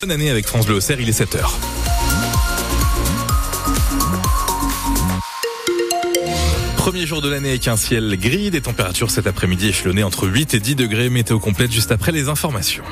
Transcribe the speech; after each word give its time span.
Bonne 0.00 0.12
année 0.12 0.30
avec 0.30 0.46
France 0.46 0.64
Bleu 0.64 0.76
au 0.76 0.80
il 0.80 1.08
est 1.08 1.20
7h. 1.20 1.44
Premier 6.76 7.04
jour 7.04 7.20
de 7.20 7.28
l'année 7.28 7.48
avec 7.48 7.66
un 7.66 7.76
ciel 7.76 8.16
gris, 8.16 8.52
des 8.52 8.60
températures 8.60 9.10
cet 9.10 9.26
après-midi 9.26 9.70
échelonnées 9.70 10.04
entre 10.04 10.28
8 10.28 10.54
et 10.54 10.60
10 10.60 10.76
degrés, 10.76 11.10
météo 11.10 11.40
complète 11.40 11.72
juste 11.72 11.90
après 11.90 12.12
les 12.12 12.28
informations. 12.28 12.84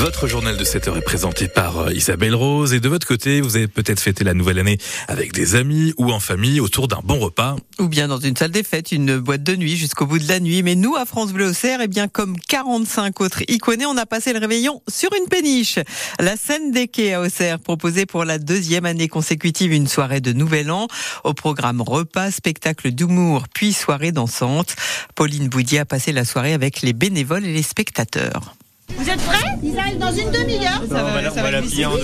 Votre 0.00 0.26
journal 0.26 0.56
de 0.56 0.64
7 0.64 0.88
heures 0.88 0.96
est 0.96 1.02
présenté 1.02 1.46
par 1.46 1.76
euh, 1.76 1.92
Isabelle 1.92 2.34
Rose. 2.34 2.72
Et 2.72 2.80
de 2.80 2.88
votre 2.88 3.06
côté, 3.06 3.42
vous 3.42 3.58
avez 3.58 3.68
peut-être 3.68 4.00
fêté 4.00 4.24
la 4.24 4.32
nouvelle 4.32 4.58
année 4.58 4.78
avec 5.08 5.34
des 5.34 5.56
amis 5.56 5.92
ou 5.98 6.10
en 6.10 6.20
famille 6.20 6.58
autour 6.58 6.88
d'un 6.88 7.00
bon 7.04 7.18
repas. 7.18 7.56
Ou 7.78 7.86
bien 7.86 8.08
dans 8.08 8.18
une 8.18 8.34
salle 8.34 8.50
des 8.50 8.62
fêtes, 8.62 8.92
une 8.92 9.18
boîte 9.18 9.42
de 9.42 9.54
nuit 9.56 9.76
jusqu'au 9.76 10.06
bout 10.06 10.18
de 10.18 10.26
la 10.26 10.40
nuit. 10.40 10.62
Mais 10.62 10.74
nous, 10.74 10.96
à 10.96 11.04
France 11.04 11.34
Bleu 11.34 11.50
Auxerre, 11.50 11.80
eh 11.82 11.86
bien, 11.86 12.08
comme 12.08 12.38
45 12.40 13.20
autres 13.20 13.42
icônes, 13.48 13.84
on 13.84 13.98
a 13.98 14.06
passé 14.06 14.32
le 14.32 14.38
réveillon 14.38 14.80
sur 14.88 15.10
une 15.20 15.28
péniche. 15.28 15.78
La 16.18 16.38
scène 16.38 16.70
des 16.70 16.88
quais 16.88 17.12
à 17.12 17.20
Auxerre 17.20 17.58
proposait 17.58 18.06
pour 18.06 18.24
la 18.24 18.38
deuxième 18.38 18.86
année 18.86 19.08
consécutive 19.08 19.70
une 19.70 19.86
soirée 19.86 20.22
de 20.22 20.32
Nouvel 20.32 20.70
An. 20.70 20.88
Au 21.24 21.34
programme 21.34 21.82
repas, 21.82 22.30
spectacle 22.30 22.90
d'humour, 22.90 23.44
puis 23.54 23.74
soirée 23.74 24.12
dansante. 24.12 24.76
Pauline 25.14 25.50
Boudier 25.50 25.80
a 25.80 25.84
passé 25.84 26.12
la 26.12 26.24
soirée 26.24 26.54
avec 26.54 26.80
les 26.80 26.94
bénévoles 26.94 27.44
et 27.44 27.52
les 27.52 27.62
spectateurs. 27.62 28.54
Vous 28.98 29.08
êtes 29.08 29.20
prêts? 29.20 29.58
Ils 29.62 29.78
arrivent 29.78 29.98
dans 29.98 30.12
une 30.12 30.30
demi-heure. 30.30 30.82
Ça 30.88 31.02
va, 31.02 31.30
ça 31.30 31.42
va 31.42 31.50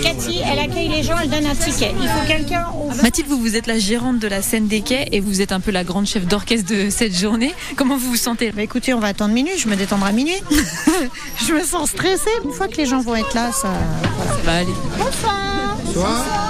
Cathy, 0.02 0.40
elle 0.44 0.58
accueille 0.58 0.88
les 0.88 1.02
gens, 1.02 1.14
elle 1.22 1.30
donne 1.30 1.46
un 1.46 1.54
ticket. 1.54 1.92
Il 2.00 2.08
faut 2.08 2.26
quelqu'un. 2.26 2.66
Mathilde, 3.02 3.28
vous, 3.28 3.38
vous 3.38 3.56
êtes 3.56 3.66
la 3.66 3.78
gérante 3.78 4.18
de 4.18 4.28
la 4.28 4.42
scène 4.42 4.68
des 4.68 4.80
quais 4.80 5.08
et 5.12 5.20
vous 5.20 5.40
êtes 5.42 5.52
un 5.52 5.60
peu 5.60 5.70
la 5.70 5.84
grande 5.84 6.06
chef 6.06 6.26
d'orchestre 6.26 6.70
de 6.72 6.90
cette 6.90 7.14
journée. 7.14 7.54
Comment 7.76 7.96
vous 7.96 8.10
vous 8.10 8.16
sentez? 8.16 8.52
Bah 8.52 8.62
Écoutez, 8.62 8.94
on 8.94 9.00
va 9.00 9.08
attendre 9.08 9.34
minuit. 9.34 9.58
Je 9.58 9.68
me 9.68 9.76
détendrai 9.76 10.10
à 10.10 10.12
minuit. 10.12 10.42
je 11.46 11.52
me 11.52 11.62
sens 11.62 11.90
stressée. 11.90 12.30
Une 12.44 12.52
fois 12.52 12.68
que 12.68 12.76
les 12.76 12.86
gens 12.86 13.00
vont 13.00 13.16
être 13.16 13.34
là, 13.34 13.52
ça. 13.52 13.68
Ça 13.72 14.36
va 14.44 14.56
aller. 14.58 14.74
Bonsoir. 14.98 15.76
Bonsoir. 15.84 16.45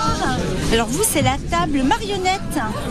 Alors 0.76 0.88
vous, 0.88 1.04
c'est 1.08 1.22
la 1.22 1.38
table 1.50 1.82
marionnette, 1.84 2.42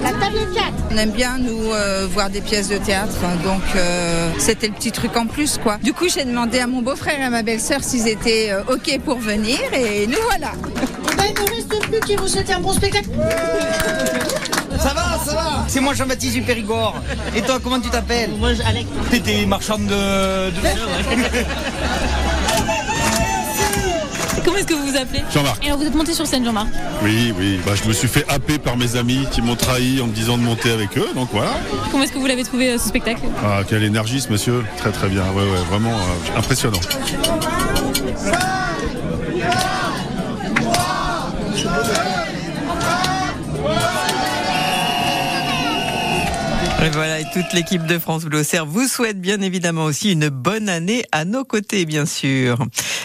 la 0.02 0.10
table 0.10 0.40
4. 0.56 0.66
On 0.92 0.98
aime 0.98 1.12
bien, 1.12 1.38
nous, 1.38 1.72
euh, 1.72 2.08
voir 2.12 2.32
des 2.32 2.42
pièces 2.42 2.68
de 2.68 2.80
théâtre, 2.80 3.14
donc 3.44 3.62
euh, 3.76 4.32
c'était 4.40 4.70
le 4.70 4.74
petit 4.74 4.92
truc 4.92 5.16
en 5.16 5.28
plus, 5.28 5.60
quoi. 5.62 5.78
Du 5.84 5.94
coup, 5.94 6.10
j'ai 6.10 6.26
demandé 6.26 6.58
à 6.58 6.66
mon 6.66 6.82
beau-frère 6.82 7.20
et 7.20 7.24
à 7.24 7.30
ma 7.30 7.44
belle-sœur 7.44 7.84
s'ils 7.84 8.08
étaient 8.08 8.50
euh, 8.50 8.74
OK 8.74 9.00
pour 9.06 9.20
venir, 9.20 9.60
et 9.72 10.08
nous 10.08 10.18
voilà. 10.32 10.54
Eh 11.12 11.16
ben, 11.16 11.26
il 11.30 11.44
ne 11.44 11.56
reste 11.56 11.80
plus 11.88 12.00
qui 12.00 12.16
vous 12.16 12.28
souhaite 12.28 12.50
un 12.50 12.60
bon 12.60 12.74
spectacle. 12.74 13.10
Ça 14.80 14.94
va, 14.96 15.20
ça 15.24 15.36
va 15.36 15.66
C'est 15.68 15.80
moi 15.80 15.94
Jean-Baptiste 15.94 16.34
du 16.34 16.42
Périgord. 16.42 16.96
Et 17.36 17.44
toi, 17.44 17.60
comment 17.64 17.80
tu 17.80 17.92
t'appelles? 17.92 18.32
Moi, 18.32 18.50
Alex. 18.66 18.88
T'étais 19.12 19.46
marchande 19.46 19.86
de... 19.86 20.50
de... 20.50 20.56
Comment 24.46 24.58
est-ce 24.58 24.68
que 24.68 24.74
vous 24.76 24.86
vous 24.92 24.98
appelez 24.98 25.24
Jean-Marc. 25.34 25.64
Et 25.64 25.68
alors 25.68 25.80
vous 25.80 25.86
êtes 25.86 25.96
monté 25.96 26.14
sur 26.14 26.28
scène, 26.28 26.46
Jean-Marc 26.46 26.68
Oui, 27.04 27.34
oui. 27.38 27.60
Bah, 27.66 27.72
je 27.82 27.88
me 27.88 27.94
suis 27.94 28.08
fait 28.08 28.24
happer 28.30 28.60
par 28.60 28.78
mes 28.78 28.96
amis 28.96 29.26
qui 29.32 29.42
m'ont 29.42 29.56
trahi 29.56 30.00
en 30.02 30.08
me 30.08 30.14
disant 30.14 30.38
de 30.38 30.44
monter 30.44 30.72
avec 30.72 30.96
eux. 30.98 31.08
Donc 31.16 31.30
voilà. 31.32 31.52
Comment 31.92 32.04
est-ce 32.04 32.12
que 32.12 32.20
vous 32.20 32.28
l'avez 32.28 32.44
trouvé 32.44 32.70
euh, 32.70 32.78
ce 32.78 32.88
spectacle? 32.88 33.22
Ah, 33.44 33.62
quelle 33.68 33.84
énergie 33.84 34.22
ce 34.22 34.32
monsieur. 34.32 34.64
Très 34.78 34.92
très 34.92 35.10
bien. 35.10 35.24
Ouais, 35.34 35.42
ouais, 35.44 35.64
vraiment 35.70 35.94
euh, 35.94 36.38
impressionnant. 36.38 36.80
Et 46.84 46.90
voilà, 46.90 47.20
et 47.20 47.26
toute 47.34 47.54
l'équipe 47.54 47.86
de 47.86 47.98
France 47.98 48.26
Bleu 48.26 48.42
Auxerre 48.42 48.66
vous 48.66 48.88
souhaite 48.88 49.20
bien 49.20 49.42
évidemment 49.42 49.86
aussi 49.86 50.12
une 50.12 50.30
bonne 50.30 50.70
année 50.70 51.04
à 51.12 51.26
nos 51.26 51.44
côtés, 51.44 51.86
bien 51.86 52.06
sûr. 52.06 52.60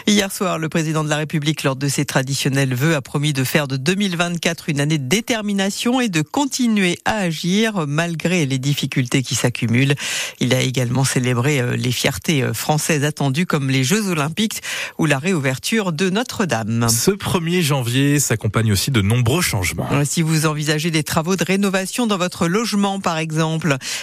Hier 0.07 0.31
soir, 0.33 0.59
le 0.59 0.69
président 0.69 1.05
de 1.05 1.09
la 1.09 1.17
République, 1.17 1.63
lors 1.63 1.77
de 1.77 1.89
ses 1.89 2.05
traditionnels 2.05 2.75
vœux, 2.75 2.95
a 2.95 3.01
promis 3.01 3.33
de 3.33 3.45
faire 3.45 3.69
de 3.69 3.77
2024 3.77 4.69
une 4.69 4.81
année 4.81 4.99
de 4.99 5.09
détermination 5.09 6.01
et 6.01 6.09
de 6.09 6.21
continuer 6.21 6.99
à 7.05 7.19
agir 7.19 7.87
malgré 7.87 8.45
les 8.45 8.59
difficultés 8.59 9.23
qui 9.23 9.35
s'accumulent. 9.35 9.95
Il 10.41 10.53
a 10.53 10.61
également 10.61 11.05
célébré 11.05 11.61
euh, 11.61 11.77
les 11.77 11.93
fiertés 11.93 12.43
euh, 12.43 12.53
françaises 12.53 13.05
attendues 13.05 13.47
comme 13.47 13.71
les 13.71 13.85
Jeux 13.85 14.09
Olympiques 14.09 14.63
ou 14.99 15.07
la 15.07 15.19
réouverture 15.19 15.93
de 15.93 16.11
Notre-Dame. 16.11 16.89
Ce 16.89 17.13
1er 17.13 17.63
janvier 17.63 18.19
s'accompagne 18.19 18.73
aussi 18.73 18.91
de 18.91 19.01
nombreux 19.01 19.43
changements. 19.43 19.89
Si 20.05 20.23
vous 20.23 20.47
envisagez 20.47 20.91
des 20.91 21.05
travaux 21.05 21.37
de 21.37 21.45
rénovation 21.45 22.07
dans 22.07 22.19
votre 22.19 22.49
logement, 22.49 23.01
par 23.01 23.19
exemple, 23.19 23.60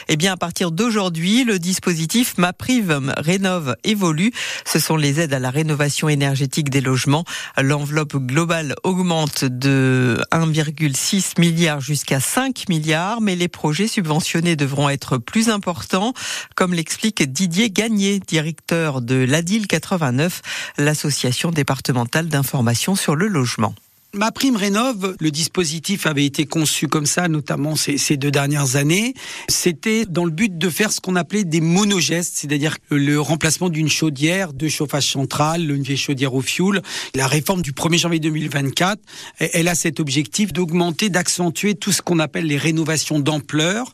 eh 0.07 0.18
bien, 0.18 0.34
à 0.34 0.38
partir 0.38 0.72
d'aujourd'hui, 0.72 1.44
le 1.44 1.59
dispositif 1.59 2.38
MaPrive 2.38 3.13
Rénove 3.18 3.75
évolue. 3.84 4.31
Ce 4.66 4.79
sont 4.79 4.97
les 4.97 5.19
aides 5.19 5.34
à 5.34 5.40
la 5.40 5.50
rénovation 5.50 6.09
énergétique 6.09 6.69
des 6.69 6.81
logements. 6.81 7.25
L'enveloppe 7.57 8.16
globale 8.16 8.75
augmente 8.84 9.45
de 9.45 10.22
1,6 10.31 11.40
milliard 11.40 11.81
jusqu'à 11.81 12.19
5 12.19 12.69
milliards, 12.69 13.22
mais 13.22 13.35
les 13.35 13.47
projets 13.47 13.88
subventionnés 13.88 14.56
devront 14.56 14.90
être 14.90 15.18
plus 15.18 15.50
importants, 15.50 16.13
comme 16.56 16.74
l'explique 16.74 17.24
Didier 17.24 17.69
Gagné, 17.69 18.19
directeur 18.19 19.01
de 19.01 19.16
l'ADIL 19.16 19.68
89, 19.68 20.41
l'association 20.78 21.51
départementale 21.51 22.28
d'information 22.28 22.95
sur 22.95 23.16
le 23.16 23.28
logement. 23.28 23.74
Ma 24.13 24.31
prime 24.31 24.56
rénove, 24.56 25.18
le 25.19 25.31
dispositif 25.31 26.07
avait 26.07 26.23
été 26.23 26.45
conçu 26.45 26.88
comme 26.88 27.06
ça, 27.06 27.28
notamment 27.28 27.75
ces, 27.75 28.16
deux 28.16 28.31
dernières 28.31 28.78
années. 28.78 29.13
C'était 29.50 30.06
dans 30.06 30.23
le 30.23 30.31
but 30.31 30.57
de 30.57 30.69
faire 30.69 30.94
ce 30.94 31.01
qu'on 31.01 31.18
appelait 31.18 31.44
des 31.44 31.59
monogestes, 31.59 32.38
c'est-à-dire 32.38 32.78
le 32.90 33.19
remplacement 33.19 33.68
d'une 33.68 33.90
chaudière 33.90 34.53
de 34.53 34.69
chauffage 34.69 35.12
central, 35.12 35.69
une 35.69 35.84
vieille 35.84 35.97
chaudière 35.97 36.34
au 36.34 36.41
fioul. 36.41 36.81
La 37.16 37.28
réforme 37.28 37.62
du 37.62 37.73
1er 37.73 37.97
janvier 37.97 38.19
2024, 38.22 38.97
elle 39.40 39.68
a 39.68 39.75
cet 39.75 40.00
objectif 40.00 40.53
d'augmenter, 40.53 41.09
d'accentuer 41.09 41.75
tout 41.75 41.91
ce 41.91 42.01
qu'on 42.01 42.19
appelle 42.19 42.45
les 42.45 42.57
rénovations 42.57 43.19
d'ampleur, 43.19 43.91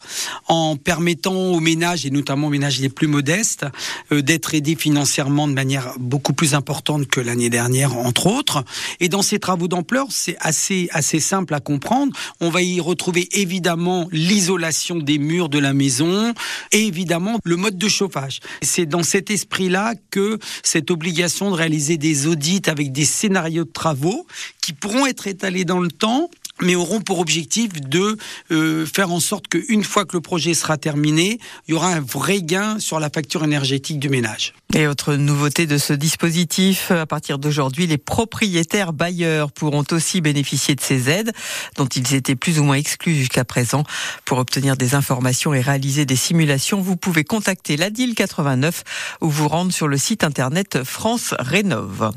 en 0.48 0.78
permettant 0.78 1.34
aux 1.34 1.60
ménages, 1.60 2.06
et 2.06 2.12
notamment 2.12 2.48
aux 2.48 2.52
ménages 2.52 2.80
les 2.80 2.90
plus 2.90 3.08
modestes, 3.08 3.66
euh, 4.12 4.22
d'être 4.22 4.54
aidés 4.54 4.76
financièrement 4.76 5.48
de 5.48 5.54
manière 5.54 5.96
beaucoup 6.00 6.34
plus 6.34 6.54
importante 6.54 7.08
que 7.08 7.20
l'année 7.20 7.50
dernière, 7.50 7.98
entre 7.98 8.28
autres. 8.28 8.64
Et 9.00 9.10
dans 9.10 9.24
ces 9.24 9.40
travaux 9.40 9.68
d'ampleur, 9.68 10.03
c'est 10.12 10.38
assez, 10.40 10.90
assez 10.92 11.20
simple 11.20 11.54
à 11.54 11.60
comprendre. 11.60 12.16
On 12.40 12.50
va 12.50 12.62
y 12.62 12.80
retrouver 12.80 13.28
évidemment 13.32 14.08
l'isolation 14.12 14.98
des 14.98 15.18
murs 15.18 15.50
de 15.50 15.60
la 15.60 15.74
maison 15.74 16.34
et 16.72 16.86
évidemment 16.86 17.40
le 17.44 17.56
mode 17.56 17.78
de 17.78 17.88
chauffage. 17.88 18.40
C'est 18.62 18.86
dans 18.86 19.04
cet 19.04 19.32
esprit-là 19.32 19.94
que 20.12 20.40
cette 20.64 20.92
obligation 20.92 21.52
de 21.52 21.56
réaliser 21.56 21.98
des 21.98 22.28
audits 22.28 22.64
avec 22.68 22.92
des 22.92 23.06
scénarios 23.06 23.66
de 23.66 23.72
travaux 23.72 24.28
qui 24.62 24.74
pourront 24.74 25.06
être 25.06 25.28
étalés 25.28 25.66
dans 25.66 25.80
le 25.80 25.92
temps 25.92 26.30
mais 26.62 26.76
auront 26.76 27.02
pour 27.02 27.20
objectif 27.20 27.82
de 27.82 28.18
euh, 28.52 28.86
faire 28.86 29.12
en 29.12 29.20
sorte 29.20 29.48
qu'une 29.48 29.84
fois 29.84 30.06
que 30.06 30.16
le 30.16 30.22
projet 30.22 30.54
sera 30.54 30.78
terminé, 30.78 31.40
il 31.68 31.72
y 31.72 31.74
aura 31.74 31.90
un 31.90 32.00
vrai 32.00 32.42
gain 32.42 32.80
sur 32.80 33.00
la 33.00 33.10
facture 33.10 33.44
énergétique 33.44 34.00
du 34.00 34.10
ménage. 34.10 34.54
Et 34.76 34.88
autre 34.88 35.14
nouveauté 35.14 35.68
de 35.68 35.78
ce 35.78 35.94
dispositif, 35.94 36.90
à 36.90 37.06
partir 37.06 37.38
d'aujourd'hui, 37.38 37.86
les 37.86 38.00
propriétaires 38.00 38.92
bailleurs 38.92 39.52
pourront 39.52 39.84
aussi 39.92 40.20
bénéficier 40.20 40.74
de 40.74 40.82
ces 40.82 41.12
aides 41.12 41.32
dont 41.78 41.86
ils 41.86 42.16
étaient 42.16 42.36
plus 42.36 42.58
ou 42.58 42.64
moins 42.64 42.76
exclus 42.76 43.14
jusqu'à 43.14 43.46
présent. 43.46 43.84
Pour 44.26 44.40
obtenir 44.40 44.76
des 44.76 44.96
informations 44.96 45.54
et 45.54 45.62
réaliser 45.62 46.08
des 46.08 46.16
simulations, 46.16 46.82
vous 46.82 46.98
pouvez 46.98 47.24
contacter 47.24 47.78
l'ADIL 47.78 48.16
89 48.16 48.84
ou 49.22 49.30
vous 49.30 49.48
rendre 49.48 49.72
sur 49.72 49.88
le 49.88 49.98
site 49.98 50.24
internet 50.24 50.84
France 50.84 51.36
Rénove. 51.38 52.12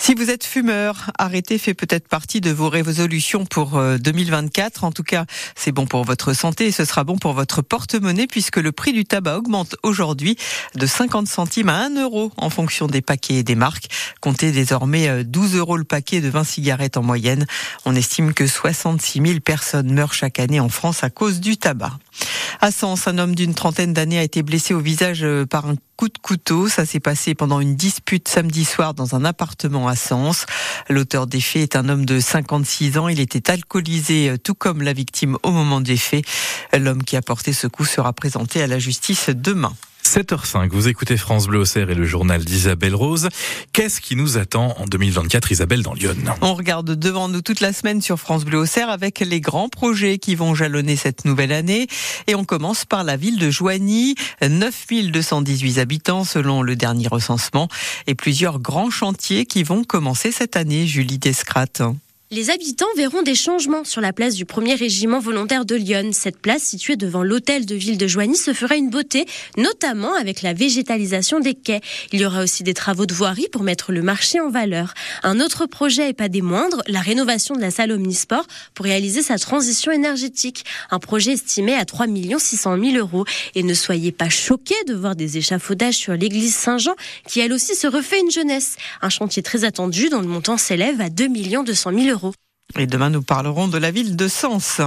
Si 0.00 0.16
vous 0.16 0.30
êtes 0.30 0.42
fumeur, 0.42 1.12
arrêter 1.16 1.58
fait 1.58 1.74
peut-être 1.74 2.08
partie 2.08 2.40
de 2.40 2.50
vos 2.50 2.70
résolutions 2.70 3.46
pour 3.46 3.80
2024. 4.00 4.82
En 4.82 4.90
tout 4.90 5.04
cas, 5.04 5.26
c'est 5.54 5.70
bon 5.70 5.86
pour 5.86 6.02
votre 6.02 6.32
santé 6.32 6.66
et 6.66 6.72
ce 6.72 6.84
sera 6.84 7.04
bon 7.04 7.18
pour 7.18 7.34
votre 7.34 7.62
porte-monnaie 7.62 8.26
puisque 8.26 8.56
le 8.56 8.72
prix 8.72 8.92
du 8.92 9.04
tabac 9.04 9.36
augmente 9.36 9.76
aujourd'hui 9.84 10.36
de 10.74 10.86
50 10.86 11.28
centimes 11.28 11.68
à 11.68 11.83
1 11.83 11.83
euro 11.90 12.32
en 12.36 12.50
fonction 12.50 12.86
des 12.86 13.02
paquets 13.02 13.34
et 13.34 13.42
des 13.42 13.54
marques. 13.54 13.88
Comptez 14.20 14.52
désormais 14.52 15.24
12 15.24 15.56
euros 15.56 15.76
le 15.76 15.84
paquet 15.84 16.20
de 16.20 16.28
20 16.28 16.44
cigarettes 16.44 16.96
en 16.96 17.02
moyenne. 17.02 17.46
On 17.84 17.94
estime 17.94 18.34
que 18.34 18.46
66 18.46 19.20
000 19.24 19.40
personnes 19.40 19.92
meurent 19.92 20.14
chaque 20.14 20.38
année 20.38 20.60
en 20.60 20.68
France 20.68 21.04
à 21.04 21.10
cause 21.10 21.40
du 21.40 21.56
tabac. 21.56 21.92
À 22.60 22.70
Sens, 22.70 23.08
un 23.08 23.18
homme 23.18 23.34
d'une 23.34 23.54
trentaine 23.54 23.92
d'années 23.92 24.18
a 24.18 24.22
été 24.22 24.42
blessé 24.42 24.74
au 24.74 24.80
visage 24.80 25.22
euh, 25.22 25.44
par 25.44 25.66
un 25.66 25.74
coup 25.96 26.08
de 26.08 26.18
couteau. 26.18 26.68
Ça 26.68 26.86
s'est 26.86 27.00
passé 27.00 27.34
pendant 27.34 27.60
une 27.60 27.76
dispute 27.76 28.28
samedi 28.28 28.64
soir 28.64 28.94
dans 28.94 29.14
un 29.14 29.24
appartement 29.24 29.88
à 29.88 29.96
Sens. 29.96 30.46
L'auteur 30.88 31.26
des 31.26 31.40
faits 31.40 31.62
est 31.62 31.76
un 31.76 31.88
homme 31.88 32.06
de 32.06 32.20
56 32.20 32.98
ans. 32.98 33.08
Il 33.08 33.20
était 33.20 33.50
alcoolisé, 33.50 34.30
euh, 34.30 34.38
tout 34.38 34.54
comme 34.54 34.82
la 34.82 34.92
victime 34.92 35.36
au 35.42 35.50
moment 35.50 35.80
des 35.80 35.96
faits. 35.96 36.24
L'homme 36.72 37.02
qui 37.02 37.16
a 37.16 37.22
porté 37.22 37.52
ce 37.52 37.66
coup 37.66 37.84
sera 37.84 38.12
présenté 38.12 38.62
à 38.62 38.66
la 38.66 38.78
justice 38.78 39.30
demain. 39.30 39.74
7h05, 40.14 40.68
vous 40.68 40.86
écoutez 40.86 41.16
France 41.16 41.48
Bleu 41.48 41.58
Auxerre 41.58 41.90
et 41.90 41.94
le 41.96 42.04
journal 42.04 42.44
d'Isabelle 42.44 42.94
Rose. 42.94 43.28
Qu'est-ce 43.72 44.00
qui 44.00 44.14
nous 44.14 44.38
attend 44.38 44.76
en 44.78 44.84
2024, 44.84 45.50
Isabelle, 45.50 45.82
dans 45.82 45.96
On 46.40 46.54
regarde 46.54 46.92
devant 46.92 47.28
nous 47.28 47.42
toute 47.42 47.58
la 47.58 47.72
semaine 47.72 48.00
sur 48.00 48.20
France 48.20 48.44
Bleu 48.44 48.58
Auxerre 48.58 48.90
avec 48.90 49.18
les 49.18 49.40
grands 49.40 49.68
projets 49.68 50.18
qui 50.18 50.36
vont 50.36 50.54
jalonner 50.54 50.94
cette 50.94 51.24
nouvelle 51.24 51.50
année. 51.50 51.88
Et 52.28 52.36
on 52.36 52.44
commence 52.44 52.84
par 52.84 53.02
la 53.02 53.16
ville 53.16 53.40
de 53.40 53.50
Joigny, 53.50 54.14
9218 54.40 55.78
habitants 55.80 56.22
selon 56.22 56.62
le 56.62 56.76
dernier 56.76 57.08
recensement 57.08 57.66
et 58.06 58.14
plusieurs 58.14 58.60
grands 58.60 58.90
chantiers 58.90 59.46
qui 59.46 59.64
vont 59.64 59.82
commencer 59.82 60.30
cette 60.30 60.54
année, 60.54 60.86
Julie 60.86 61.18
Descrates. 61.18 61.82
Les 62.34 62.50
habitants 62.50 62.86
verront 62.96 63.22
des 63.22 63.36
changements 63.36 63.84
sur 63.84 64.00
la 64.00 64.12
place 64.12 64.34
du 64.34 64.44
1er 64.44 64.76
régiment 64.76 65.20
volontaire 65.20 65.64
de 65.64 65.76
Lyon. 65.76 66.10
Cette 66.10 66.40
place, 66.40 66.64
située 66.64 66.96
devant 66.96 67.22
l'hôtel 67.22 67.64
de 67.64 67.76
ville 67.76 67.96
de 67.96 68.08
Joigny, 68.08 68.34
se 68.34 68.52
fera 68.52 68.74
une 68.74 68.90
beauté, 68.90 69.24
notamment 69.56 70.12
avec 70.14 70.42
la 70.42 70.52
végétalisation 70.52 71.38
des 71.38 71.54
quais. 71.54 71.80
Il 72.10 72.20
y 72.20 72.26
aura 72.26 72.42
aussi 72.42 72.64
des 72.64 72.74
travaux 72.74 73.06
de 73.06 73.14
voirie 73.14 73.46
pour 73.52 73.62
mettre 73.62 73.92
le 73.92 74.02
marché 74.02 74.40
en 74.40 74.50
valeur. 74.50 74.94
Un 75.22 75.38
autre 75.38 75.66
projet, 75.66 76.10
et 76.10 76.12
pas 76.12 76.28
des 76.28 76.42
moindres, 76.42 76.82
la 76.88 76.98
rénovation 76.98 77.54
de 77.54 77.60
la 77.60 77.70
salle 77.70 77.92
Omnisport 77.92 78.48
pour 78.74 78.86
réaliser 78.86 79.22
sa 79.22 79.38
transition 79.38 79.92
énergétique. 79.92 80.64
Un 80.90 80.98
projet 80.98 81.34
estimé 81.34 81.74
à 81.74 81.84
3 81.84 82.06
600 82.40 82.78
000 82.82 82.96
euros. 82.96 83.24
Et 83.54 83.62
ne 83.62 83.74
soyez 83.74 84.10
pas 84.10 84.28
choqués 84.28 84.74
de 84.88 84.94
voir 84.94 85.14
des 85.14 85.38
échafaudages 85.38 85.94
sur 85.94 86.14
l'église 86.14 86.56
Saint-Jean, 86.56 86.96
qui 87.28 87.38
elle 87.38 87.52
aussi 87.52 87.76
se 87.76 87.86
refait 87.86 88.18
une 88.18 88.32
jeunesse. 88.32 88.74
Un 89.02 89.08
chantier 89.08 89.44
très 89.44 89.62
attendu 89.62 90.08
dont 90.08 90.20
le 90.20 90.26
montant 90.26 90.56
s'élève 90.56 91.00
à 91.00 91.10
2 91.10 91.28
200 91.64 91.92
000 91.96 92.08
euros. 92.08 92.23
Et 92.76 92.88
demain, 92.88 93.08
nous 93.08 93.22
parlerons 93.22 93.68
de 93.68 93.78
la 93.78 93.92
ville 93.92 94.16
de 94.16 94.26
Sens. 94.26 94.80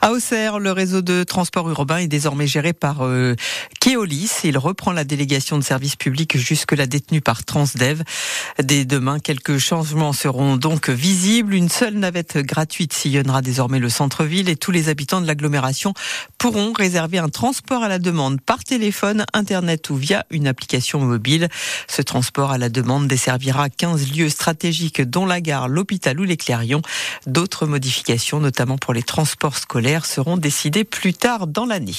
À 0.00 0.12
Auxerre, 0.12 0.58
le 0.58 0.72
réseau 0.72 1.02
de 1.02 1.22
transport 1.22 1.68
urbain 1.68 1.98
est 1.98 2.06
désormais 2.06 2.46
géré 2.46 2.72
par 2.72 3.02
euh, 3.02 3.34
Keolis. 3.78 4.30
Il 4.44 4.56
reprend 4.56 4.92
la 4.92 5.04
délégation 5.04 5.58
de 5.58 5.62
services 5.62 5.96
publics 5.96 6.38
jusque-là 6.38 6.86
détenue 6.86 7.20
par 7.20 7.44
Transdev. 7.44 8.02
Dès 8.62 8.86
demain, 8.86 9.18
quelques 9.18 9.58
changements 9.58 10.14
seront 10.14 10.56
donc 10.56 10.88
visibles. 10.88 11.52
Une 11.52 11.68
seule 11.68 11.94
navette 11.94 12.38
gratuite 12.38 12.94
sillonnera 12.94 13.42
désormais 13.42 13.80
le 13.80 13.90
centre-ville 13.90 14.48
et 14.48 14.56
tous 14.56 14.70
les 14.70 14.88
habitants 14.88 15.20
de 15.20 15.26
l'agglomération 15.26 15.92
pourront 16.38 16.72
réserver 16.72 17.18
un 17.18 17.28
transport 17.28 17.82
à 17.82 17.88
la 17.88 17.98
demande 17.98 18.40
par 18.40 18.64
téléphone, 18.64 19.26
internet 19.34 19.90
ou 19.90 19.96
via 19.96 20.24
une 20.30 20.46
application 20.46 21.00
mobile. 21.00 21.48
Ce 21.86 22.00
transport 22.00 22.50
à 22.50 22.56
la 22.56 22.70
demande 22.70 23.08
desservira 23.08 23.68
15 23.68 24.10
lieux 24.16 24.30
stratégiques 24.30 25.02
dont 25.02 25.26
la 25.26 25.42
gare, 25.42 25.68
l'hôpital 25.68 26.18
ou 26.18 26.24
les 26.24 26.38
Clairions. 26.38 26.80
D'autres 27.26 27.66
modifications, 27.66 28.40
notamment 28.40 28.78
pour 28.78 28.94
les 28.94 29.02
transports 29.02 29.58
scolaires, 29.58 30.06
seront 30.06 30.36
décidées 30.36 30.84
plus 30.84 31.14
tard 31.14 31.46
dans 31.46 31.66
l'année. 31.66 31.94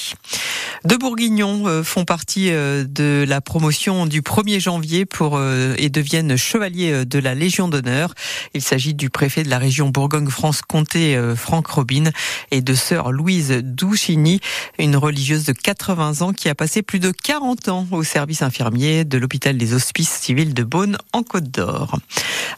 Deux 0.86 0.98
bourguignons 0.98 1.68
euh, 1.68 1.84
font 1.84 2.06
partie 2.06 2.52
euh, 2.52 2.86
de 2.88 3.26
la 3.28 3.42
promotion 3.42 4.06
du 4.06 4.22
1er 4.22 4.60
janvier 4.60 5.06
pour 5.06 5.38
euh, 5.38 5.74
et 5.78 5.90
deviennent 5.90 6.38
chevaliers 6.38 7.06
de 7.06 7.20
la 7.20 7.36
Légion 7.36 7.68
d'honneur. 7.68 8.14
Il 8.54 8.62
s'agit 8.62 8.94
du 8.94 9.10
préfet 9.10 9.44
de 9.44 9.50
la 9.50 9.58
région 9.58 9.90
Bourgogne-Franche-Comté, 9.90 11.20
Franck 11.36 11.68
Robin, 11.68 12.12
et 12.52 12.62
de 12.62 12.74
sœur 12.74 13.12
Louise 13.12 13.62
Douchini, 13.64 14.40
une 14.78 14.96
religieuse 14.96 15.46
de 15.46 15.54
80 15.54 16.22
ans 16.22 16.34
qui 16.34 16.50
a 16.50 16.56
passé 16.56 16.82
plus 16.82 17.00
de 17.00 17.12
40 17.12 17.70
ans 17.70 17.88
au 17.92 18.04
service 18.04 18.42
infirmier 18.42 19.06
de 19.06 19.18
l'hôpital 19.18 19.58
des 19.58 19.74
Hospices 19.74 20.12
civils 20.12 20.54
de 20.54 20.64
Beaune 20.64 20.98
en 21.14 21.24
Côte 21.24 21.50
d'Or. 21.52 21.98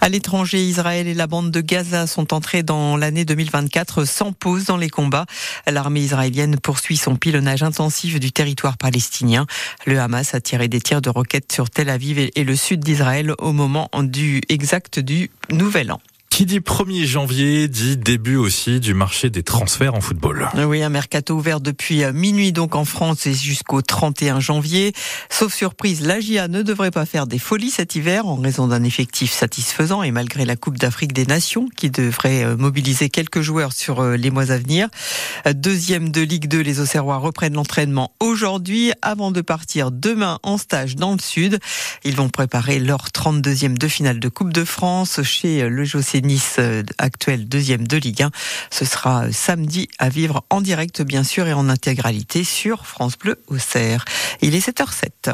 À 0.02 0.10
l'étranger, 0.10 0.64
Israël 0.64 1.08
et 1.08 1.14
la 1.14 1.28
bande 1.28 1.52
de 1.52 1.62
Gaza 1.62 2.08
sont 2.08 2.34
entrés 2.34 2.49
dans 2.58 2.98
l'année 2.98 3.26
2024 3.26 4.06
sans 4.06 4.32
pause 4.32 4.66
dans 4.66 4.78
les 4.78 4.90
combats. 4.90 5.26
L'armée 5.68 6.02
israélienne 6.02 6.58
poursuit 6.60 6.98
son 6.98 7.16
pilonnage 7.16 7.64
intensif 7.64 8.20
du 8.20 8.32
territoire 8.32 8.78
palestinien. 8.78 9.46
Le 9.86 10.00
Hamas 10.00 10.34
a 10.34 10.42
tiré 10.42 10.68
des 10.68 10.82
tirs 10.82 11.02
de 11.02 11.10
roquettes 11.10 11.52
sur 11.52 11.70
Tel 11.70 11.90
Aviv 11.90 12.20
et 12.20 12.44
le 12.44 12.56
sud 12.56 12.80
d'Israël 12.80 13.34
au 13.38 13.54
moment 13.54 13.90
du 14.02 14.42
exact 14.50 15.00
du 15.00 15.30
Nouvel 15.52 15.92
An. 15.92 16.02
Qui 16.40 16.46
dit 16.46 16.62
1er 16.62 17.06
janvier 17.06 17.68
dit 17.68 17.98
début 17.98 18.38
aussi 18.38 18.80
du 18.80 18.94
marché 18.94 19.30
des 19.30 19.44
transferts 19.44 19.94
en 19.94 20.00
football. 20.00 20.48
Oui, 20.56 20.82
un 20.82 20.88
mercato 20.88 21.36
ouvert 21.36 21.60
depuis 21.60 22.06
minuit 22.14 22.54
donc 22.54 22.76
en 22.76 22.86
France 22.86 23.28
et 23.28 23.34
jusqu'au 23.34 23.82
31 23.82 24.40
janvier. 24.40 24.94
Sauf 25.30 25.54
surprise, 25.54 26.00
la 26.00 26.22
GIA 26.22 26.48
ne 26.48 26.62
devrait 26.62 26.92
pas 26.92 27.06
faire 27.06 27.28
des 27.28 27.40
folies 27.40 27.72
cet 27.72 27.96
hiver 27.96 28.26
en 28.26 28.36
raison 28.36 28.68
d'un 28.70 28.86
effectif 28.86 29.34
satisfaisant 29.34 30.02
et 30.02 30.12
malgré 30.12 30.46
la 30.46 30.56
Coupe 30.56 30.78
d'Afrique 30.78 31.12
des 31.12 31.26
Nations 31.26 31.68
qui 31.76 31.90
devrait 31.90 32.46
euh, 32.46 32.56
mobiliser 32.56 33.10
quelques 33.10 33.42
joueurs 33.42 33.74
sur 33.74 34.00
euh, 34.00 34.16
les 34.16 34.32
mois 34.32 34.50
à 34.52 34.58
venir. 34.58 34.88
Deuxième 35.54 36.10
de 36.10 36.22
Ligue 36.22 36.48
2, 36.48 36.62
les 36.62 36.80
Auxerrois 36.80 37.18
reprennent 37.18 37.56
l'entraînement 37.56 38.14
aujourd'hui 38.22 38.94
avant 39.02 39.32
de 39.32 39.42
partir 39.42 39.92
demain 39.92 40.40
en 40.44 40.58
stage 40.58 40.96
dans 40.96 41.12
le 41.12 41.20
sud. 41.20 41.60
Ils 42.06 42.16
vont 42.16 42.30
préparer 42.30 42.80
leur 42.80 43.08
32e 43.10 43.78
de 43.78 43.88
finale 43.90 44.22
de 44.22 44.30
Coupe 44.30 44.54
de 44.54 44.64
France 44.64 45.22
chez 45.24 45.68
le 45.68 45.84
José 45.84 46.22
Nice 46.30 46.58
euh, 46.60 46.84
actuel 47.00 47.50
deuxième 47.50 47.88
de 47.88 47.98
Ligue 47.98 48.22
1. 48.22 48.32
Ce 48.70 48.86
sera 48.86 49.24
euh, 49.24 49.32
samedi 49.32 49.90
à 49.98 50.10
vivre 50.10 50.44
en 50.52 50.62
direct 50.62 51.02
bien 51.02 51.24
sûr 51.24 51.48
et 51.48 51.54
en 51.54 51.70
intégralité 51.70 52.44
sur 52.44 52.86
France 52.86 53.18
Bleu 53.18 53.42
au 53.48 53.58
Cerf. 53.58 54.06
Il 54.44 54.54
est 54.54 54.64
7h07. 54.64 55.34